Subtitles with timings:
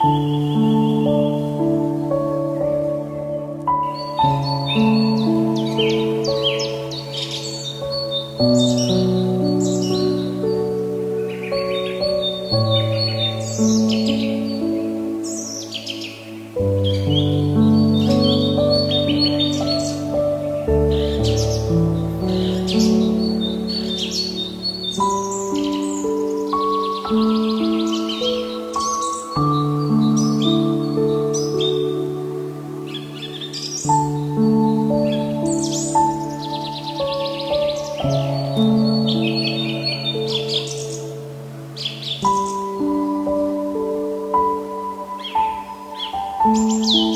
[0.00, 0.67] 嗯。
[46.48, 47.07] Música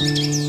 [0.00, 0.40] Música